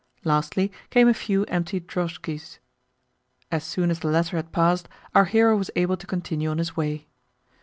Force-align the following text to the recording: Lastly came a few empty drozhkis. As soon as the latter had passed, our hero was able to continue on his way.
Lastly 0.23 0.71
came 0.89 1.07
a 1.07 1.13
few 1.13 1.43
empty 1.45 1.79
drozhkis. 1.79 2.57
As 3.51 3.63
soon 3.63 3.91
as 3.91 3.99
the 3.99 4.07
latter 4.07 4.35
had 4.35 4.51
passed, 4.51 4.89
our 5.13 5.25
hero 5.25 5.55
was 5.55 5.69
able 5.75 5.95
to 5.95 6.07
continue 6.07 6.49
on 6.49 6.57
his 6.57 6.75
way. 6.75 7.05